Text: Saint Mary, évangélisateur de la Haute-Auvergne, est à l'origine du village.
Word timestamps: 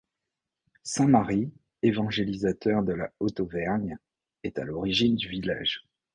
Saint 0.81 1.05
Mary, 1.07 1.51
évangélisateur 1.83 2.81
de 2.81 2.93
la 2.93 3.11
Haute-Auvergne, 3.19 3.99
est 4.41 4.57
à 4.57 4.63
l'origine 4.63 5.15
du 5.15 5.29
village. 5.29 5.85